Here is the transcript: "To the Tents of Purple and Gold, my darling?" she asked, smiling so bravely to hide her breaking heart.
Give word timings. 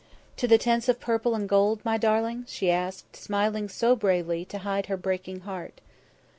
"To 0.37 0.47
the 0.47 0.57
Tents 0.57 0.89
of 0.89 0.99
Purple 0.99 1.35
and 1.35 1.47
Gold, 1.47 1.85
my 1.85 1.95
darling?" 1.95 2.45
she 2.47 2.71
asked, 2.71 3.15
smiling 3.15 3.69
so 3.69 3.95
bravely 3.95 4.43
to 4.45 4.57
hide 4.57 4.87
her 4.87 4.97
breaking 4.97 5.41
heart. 5.41 5.79